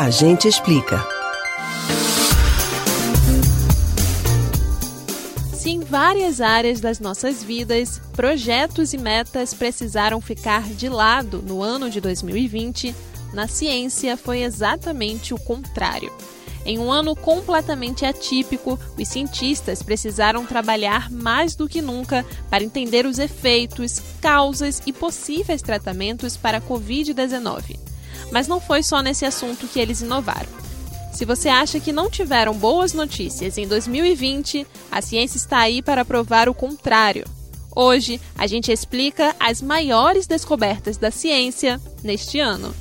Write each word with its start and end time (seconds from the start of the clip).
A 0.00 0.10
gente 0.10 0.46
explica. 0.46 1.04
Se 5.52 5.70
em 5.70 5.80
várias 5.80 6.40
áreas 6.40 6.78
das 6.78 7.00
nossas 7.00 7.42
vidas, 7.42 8.00
projetos 8.12 8.92
e 8.92 8.96
metas 8.96 9.52
precisaram 9.52 10.20
ficar 10.20 10.62
de 10.62 10.88
lado 10.88 11.42
no 11.44 11.60
ano 11.60 11.90
de 11.90 12.00
2020, 12.00 12.94
na 13.34 13.48
ciência 13.48 14.16
foi 14.16 14.42
exatamente 14.42 15.34
o 15.34 15.40
contrário. 15.40 16.12
Em 16.64 16.78
um 16.78 16.92
ano 16.92 17.16
completamente 17.16 18.06
atípico, 18.06 18.78
os 18.96 19.08
cientistas 19.08 19.82
precisaram 19.82 20.46
trabalhar 20.46 21.10
mais 21.10 21.56
do 21.56 21.68
que 21.68 21.82
nunca 21.82 22.24
para 22.48 22.62
entender 22.62 23.04
os 23.04 23.18
efeitos, 23.18 24.00
causas 24.20 24.80
e 24.86 24.92
possíveis 24.92 25.60
tratamentos 25.60 26.36
para 26.36 26.58
a 26.58 26.62
Covid-19. 26.62 27.87
Mas 28.30 28.46
não 28.46 28.60
foi 28.60 28.82
só 28.82 29.02
nesse 29.02 29.24
assunto 29.24 29.66
que 29.66 29.80
eles 29.80 30.00
inovaram. 30.00 30.48
Se 31.12 31.24
você 31.24 31.48
acha 31.48 31.80
que 31.80 31.92
não 31.92 32.08
tiveram 32.08 32.54
boas 32.54 32.92
notícias 32.92 33.58
em 33.58 33.66
2020, 33.66 34.66
a 34.90 35.02
ciência 35.02 35.36
está 35.36 35.58
aí 35.58 35.82
para 35.82 36.04
provar 36.04 36.48
o 36.48 36.54
contrário. 36.54 37.24
Hoje, 37.74 38.20
a 38.36 38.46
gente 38.46 38.70
explica 38.70 39.34
as 39.38 39.60
maiores 39.60 40.26
descobertas 40.26 40.96
da 40.96 41.10
ciência 41.10 41.80
neste 42.02 42.38
ano. 42.38 42.74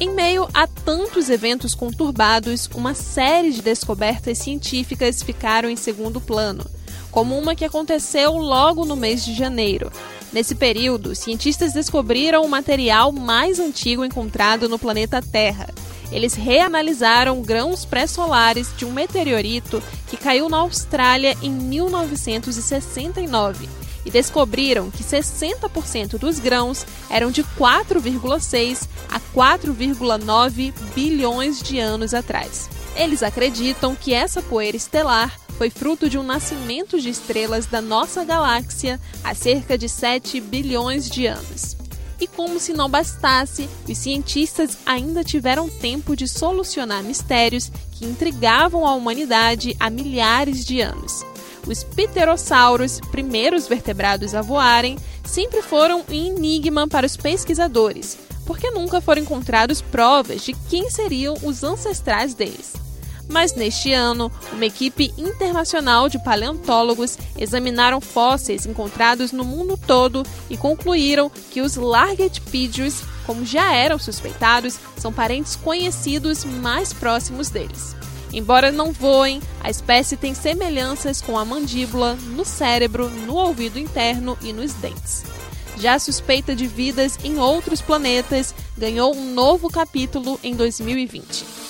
Em 0.00 0.10
meio 0.10 0.48
a 0.52 0.66
tantos 0.66 1.30
eventos 1.30 1.76
conturbados, 1.76 2.68
uma 2.74 2.94
série 2.94 3.52
de 3.52 3.62
descobertas 3.62 4.38
científicas 4.38 5.22
ficaram 5.22 5.70
em 5.70 5.76
segundo 5.76 6.20
plano, 6.20 6.66
como 7.12 7.38
uma 7.38 7.54
que 7.54 7.64
aconteceu 7.64 8.32
logo 8.36 8.84
no 8.84 8.96
mês 8.96 9.24
de 9.24 9.32
janeiro. 9.32 9.92
Nesse 10.32 10.54
período, 10.54 11.14
cientistas 11.14 11.74
descobriram 11.74 12.42
o 12.42 12.48
material 12.48 13.12
mais 13.12 13.60
antigo 13.60 14.02
encontrado 14.04 14.68
no 14.68 14.78
planeta 14.78 15.20
Terra. 15.20 15.68
Eles 16.10 16.32
reanalisaram 16.34 17.42
grãos 17.42 17.84
pré-solares 17.84 18.70
de 18.76 18.86
um 18.86 18.92
meteorito 18.92 19.82
que 20.08 20.16
caiu 20.16 20.48
na 20.48 20.58
Austrália 20.58 21.36
em 21.42 21.50
1969 21.50 23.68
e 24.04 24.10
descobriram 24.10 24.90
que 24.90 25.04
60% 25.04 26.18
dos 26.18 26.38
grãos 26.38 26.86
eram 27.08 27.30
de 27.30 27.42
4,6 27.44 28.86
a 29.10 29.18
4,9 29.20 30.74
bilhões 30.94 31.62
de 31.62 31.78
anos 31.78 32.12
atrás. 32.14 32.68
Eles 32.96 33.22
acreditam 33.22 33.94
que 33.94 34.12
essa 34.12 34.42
poeira 34.42 34.76
estelar 34.76 35.38
foi 35.58 35.70
fruto 35.70 36.08
de 36.08 36.18
um 36.18 36.22
nascimento 36.22 37.00
de 37.00 37.08
estrelas 37.08 37.66
da 37.66 37.80
nossa 37.80 38.24
galáxia 38.24 39.00
há 39.22 39.34
cerca 39.34 39.76
de 39.78 39.88
7 39.88 40.40
bilhões 40.40 41.08
de 41.08 41.26
anos. 41.26 41.76
E 42.20 42.26
como 42.26 42.60
se 42.60 42.72
não 42.72 42.88
bastasse, 42.88 43.68
os 43.88 43.98
cientistas 43.98 44.78
ainda 44.86 45.24
tiveram 45.24 45.68
tempo 45.68 46.14
de 46.14 46.28
solucionar 46.28 47.02
mistérios 47.02 47.70
que 47.90 48.04
intrigavam 48.04 48.86
a 48.86 48.94
humanidade 48.94 49.76
há 49.80 49.90
milhares 49.90 50.64
de 50.64 50.80
anos. 50.80 51.24
Os 51.66 51.82
pterossauros, 51.82 53.00
primeiros 53.10 53.66
vertebrados 53.66 54.34
a 54.34 54.42
voarem, 54.42 54.96
sempre 55.24 55.62
foram 55.62 56.04
um 56.08 56.12
enigma 56.12 56.86
para 56.86 57.06
os 57.06 57.16
pesquisadores, 57.16 58.18
porque 58.46 58.70
nunca 58.70 59.00
foram 59.00 59.22
encontradas 59.22 59.80
provas 59.80 60.42
de 60.42 60.52
quem 60.68 60.90
seriam 60.90 61.36
os 61.42 61.62
ancestrais 61.62 62.34
deles. 62.34 62.81
Mas 63.32 63.54
neste 63.54 63.94
ano, 63.94 64.30
uma 64.52 64.66
equipe 64.66 65.10
internacional 65.16 66.06
de 66.06 66.22
paleontólogos 66.22 67.16
examinaram 67.38 67.98
fósseis 67.98 68.66
encontrados 68.66 69.32
no 69.32 69.42
mundo 69.42 69.78
todo 69.86 70.22
e 70.50 70.56
concluíram 70.58 71.32
que 71.50 71.62
os 71.62 71.76
larghetipídeos, 71.76 73.02
como 73.24 73.46
já 73.46 73.72
eram 73.72 73.98
suspeitados, 73.98 74.78
são 74.98 75.10
parentes 75.10 75.56
conhecidos 75.56 76.44
mais 76.44 76.92
próximos 76.92 77.48
deles. 77.48 77.96
Embora 78.34 78.70
não 78.70 78.92
voem, 78.92 79.40
a 79.62 79.70
espécie 79.70 80.14
tem 80.14 80.34
semelhanças 80.34 81.22
com 81.22 81.38
a 81.38 81.44
mandíbula, 81.44 82.18
no 82.36 82.44
cérebro, 82.44 83.08
no 83.08 83.36
ouvido 83.36 83.78
interno 83.78 84.36
e 84.42 84.52
nos 84.52 84.74
dentes. 84.74 85.24
Já 85.78 85.98
suspeita 85.98 86.54
de 86.54 86.66
vidas 86.66 87.18
em 87.24 87.38
outros 87.38 87.80
planetas 87.80 88.54
ganhou 88.76 89.16
um 89.16 89.32
novo 89.32 89.70
capítulo 89.70 90.38
em 90.42 90.54
2020. 90.54 91.61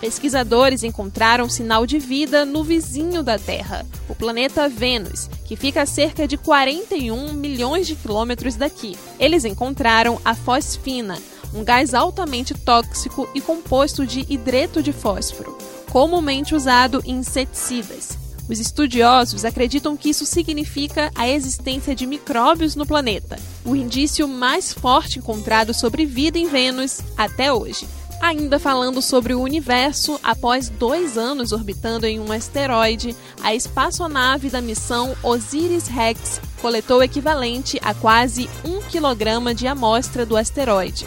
Pesquisadores 0.00 0.82
encontraram 0.82 1.48
sinal 1.48 1.86
de 1.86 1.98
vida 1.98 2.44
no 2.44 2.64
vizinho 2.64 3.22
da 3.22 3.38
Terra, 3.38 3.86
o 4.08 4.14
planeta 4.14 4.68
Vênus, 4.68 5.28
que 5.44 5.56
fica 5.56 5.82
a 5.82 5.86
cerca 5.86 6.26
de 6.26 6.36
41 6.36 7.34
milhões 7.34 7.86
de 7.86 7.94
quilômetros 7.94 8.56
daqui. 8.56 8.96
Eles 9.18 9.44
encontraram 9.44 10.20
a 10.24 10.34
fosfina, 10.34 11.18
um 11.54 11.62
gás 11.62 11.92
altamente 11.92 12.54
tóxico 12.54 13.28
e 13.34 13.40
composto 13.40 14.06
de 14.06 14.24
hidreto 14.28 14.82
de 14.82 14.92
fósforo 14.92 15.56
comumente 15.90 16.54
usado 16.54 17.02
em 17.04 17.18
inseticidas. 17.20 18.18
Os 18.48 18.58
estudiosos 18.58 19.44
acreditam 19.44 19.96
que 19.96 20.08
isso 20.08 20.24
significa 20.24 21.10
a 21.14 21.28
existência 21.28 21.94
de 21.94 22.06
micróbios 22.06 22.74
no 22.74 22.86
planeta, 22.86 23.38
o 23.64 23.76
indício 23.76 24.26
mais 24.26 24.72
forte 24.72 25.18
encontrado 25.18 25.74
sobre 25.74 26.06
vida 26.06 26.38
em 26.38 26.48
Vênus 26.48 27.00
até 27.16 27.52
hoje. 27.52 27.86
Ainda 28.20 28.58
falando 28.58 29.00
sobre 29.00 29.34
o 29.34 29.40
universo, 29.40 30.20
após 30.22 30.68
dois 30.68 31.16
anos 31.16 31.52
orbitando 31.52 32.06
em 32.06 32.20
um 32.20 32.30
asteroide, 32.30 33.16
a 33.42 33.54
espaçonave 33.54 34.50
da 34.50 34.60
missão 34.60 35.16
Osiris-Rex 35.22 36.38
coletou 36.60 36.98
o 36.98 37.02
equivalente 37.02 37.80
a 37.82 37.94
quase 37.94 38.48
um 38.62 38.82
quilograma 38.82 39.54
de 39.54 39.66
amostra 39.66 40.26
do 40.26 40.36
asteroide. 40.36 41.06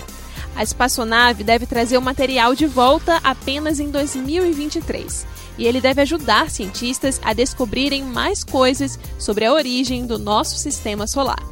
A 0.55 0.63
espaçonave 0.63 1.43
deve 1.43 1.67
trazer 1.67 1.99
o 1.99 2.01
material 2.01 2.55
de 2.55 2.65
volta 2.65 3.19
apenas 3.23 3.79
em 3.79 3.91
2023 3.91 5.25
e 5.57 5.67
ele 5.67 5.79
deve 5.79 6.01
ajudar 6.01 6.49
cientistas 6.49 7.21
a 7.23 7.31
descobrirem 7.31 8.03
mais 8.03 8.43
coisas 8.43 8.99
sobre 9.19 9.45
a 9.45 9.53
origem 9.53 10.05
do 10.05 10.17
nosso 10.17 10.57
sistema 10.57 11.05
solar. 11.05 11.43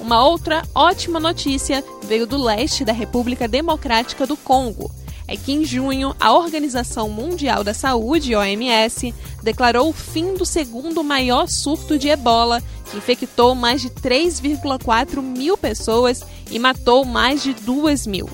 Uma 0.00 0.24
outra 0.24 0.62
ótima 0.74 1.20
notícia 1.20 1.84
veio 2.02 2.26
do 2.26 2.42
leste 2.42 2.84
da 2.84 2.92
República 2.92 3.46
Democrática 3.46 4.26
do 4.26 4.36
Congo. 4.36 4.90
É 5.26 5.36
que 5.36 5.52
em 5.52 5.64
junho 5.64 6.14
a 6.20 6.32
Organização 6.32 7.08
Mundial 7.08 7.62
da 7.62 7.72
Saúde, 7.72 8.34
OMS, 8.34 9.14
declarou 9.42 9.88
o 9.88 9.92
fim 9.92 10.34
do 10.34 10.44
segundo 10.44 11.02
maior 11.02 11.48
surto 11.48 11.98
de 11.98 12.08
ebola, 12.08 12.62
que 12.90 12.96
infectou 12.96 13.54
mais 13.54 13.80
de 13.80 13.90
3,4 13.90 15.22
mil 15.22 15.56
pessoas 15.56 16.22
e 16.50 16.58
matou 16.58 17.04
mais 17.04 17.42
de 17.42 17.54
2 17.54 18.06
mil. 18.06 18.28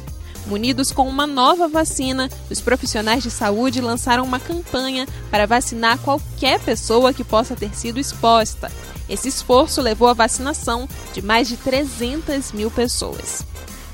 Munidos 0.46 0.90
com 0.90 1.06
uma 1.06 1.26
nova 1.26 1.68
vacina, 1.68 2.30
os 2.50 2.60
profissionais 2.60 3.22
de 3.22 3.30
saúde 3.30 3.82
lançaram 3.82 4.24
uma 4.24 4.40
campanha 4.40 5.06
para 5.30 5.46
vacinar 5.46 5.98
qualquer 5.98 6.58
pessoa 6.60 7.12
que 7.12 7.22
possa 7.22 7.54
ter 7.54 7.74
sido 7.76 8.00
exposta. 8.00 8.72
Esse 9.08 9.28
esforço 9.28 9.82
levou 9.82 10.08
à 10.08 10.14
vacinação 10.14 10.88
de 11.12 11.20
mais 11.20 11.48
de 11.48 11.56
300 11.58 12.52
mil 12.52 12.70
pessoas. 12.70 13.44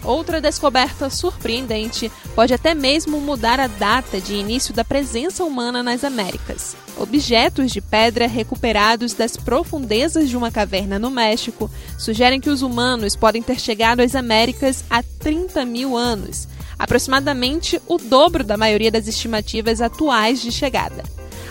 Outra 0.05 0.39
descoberta 0.39 1.09
surpreendente 1.09 2.13
pode 2.35 2.53
até 2.53 2.75
mesmo 2.75 3.19
mudar 3.21 3.59
a 3.59 3.67
data 3.67 4.21
de 4.21 4.35
início 4.35 4.75
da 4.75 4.85
presença 4.85 5.43
humana 5.45 5.83
nas 5.83 6.05
Américas. 6.05 6.77
Objetos 6.99 7.73
de 7.73 7.81
pedra 7.81 8.27
recuperados 8.27 9.15
das 9.15 9.35
profundezas 9.37 10.29
de 10.29 10.37
uma 10.37 10.51
caverna 10.51 10.99
no 10.99 11.11
México 11.11 11.71
sugerem 11.99 12.39
que 12.39 12.51
os 12.51 12.61
humanos 12.61 13.17
podem 13.17 13.43
ter 13.43 13.59
chegado 13.59 14.01
às 14.01 14.15
Américas 14.15 14.85
há 14.91 15.03
30 15.03 15.65
mil 15.65 15.97
anos, 15.97 16.47
aproximadamente 16.79 17.81
o 17.87 17.97
dobro 17.97 18.45
da 18.45 18.59
maioria 18.59 18.91
das 18.91 19.09
estimativas 19.09 19.81
atuais 19.81 20.43
de 20.43 20.53
chegada. 20.53 21.03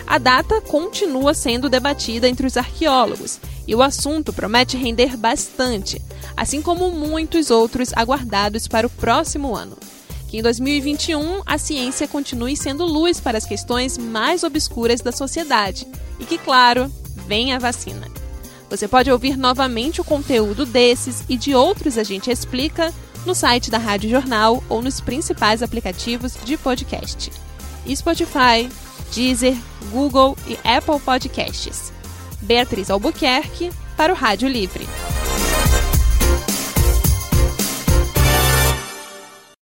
A 0.06 0.18
data 0.18 0.60
continua 0.60 1.34
sendo 1.34 1.68
debatida 1.68 2.28
entre 2.28 2.46
os 2.46 2.56
arqueólogos 2.56 3.40
e 3.66 3.74
o 3.74 3.82
assunto 3.82 4.32
promete 4.32 4.76
render 4.76 5.16
bastante, 5.16 6.00
assim 6.36 6.60
como 6.60 6.90
muitos 6.90 7.50
outros 7.50 7.92
aguardados 7.94 8.66
para 8.68 8.86
o 8.86 8.90
próximo 8.90 9.54
ano. 9.54 9.76
Que 10.28 10.38
em 10.38 10.42
2021 10.42 11.42
a 11.46 11.58
ciência 11.58 12.08
continue 12.08 12.56
sendo 12.56 12.84
luz 12.84 13.20
para 13.20 13.38
as 13.38 13.46
questões 13.46 13.96
mais 13.96 14.42
obscuras 14.42 15.00
da 15.00 15.12
sociedade 15.12 15.86
e 16.18 16.24
que, 16.24 16.38
claro, 16.38 16.90
venha 17.26 17.56
a 17.56 17.60
vacina. 17.60 18.08
Você 18.68 18.88
pode 18.88 19.10
ouvir 19.10 19.36
novamente 19.36 20.00
o 20.00 20.04
conteúdo 20.04 20.66
desses 20.66 21.22
e 21.28 21.36
de 21.36 21.54
outros 21.54 21.96
a 21.96 22.02
gente 22.02 22.30
explica 22.30 22.92
no 23.24 23.34
site 23.34 23.70
da 23.70 23.78
Rádio 23.78 24.10
Jornal 24.10 24.62
ou 24.68 24.82
nos 24.82 25.00
principais 25.00 25.62
aplicativos 25.62 26.36
de 26.44 26.56
podcast. 26.56 27.30
Spotify, 27.94 28.68
Deezer, 29.14 29.56
Google 29.90 30.36
e 30.46 30.58
Apple 30.66 31.00
Podcasts. 31.00 31.92
Beatriz 32.40 32.90
Albuquerque 32.90 33.70
para 33.96 34.12
o 34.12 34.16
Rádio 34.16 34.48
Livre. 34.48 34.86